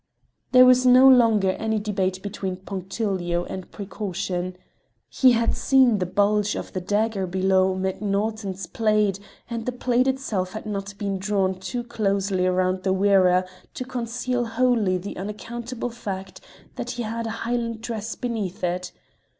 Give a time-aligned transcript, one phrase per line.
[0.51, 4.55] There was no longer any debate between punctilio and precaution.
[5.09, 10.53] He had seen the bulge of the dagger below Macnaughton's plaid, and the plaid itself
[10.53, 13.45] had not been drawn too closely round the wearer
[13.75, 16.41] to conceal wholly the unaccountable fact
[16.77, 18.91] that he had a Highland dress beneath it.